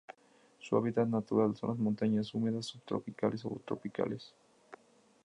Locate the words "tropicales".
3.63-4.33